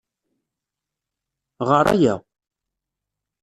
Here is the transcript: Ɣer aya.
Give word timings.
Ɣer 1.69 1.85
aya. 1.93 2.15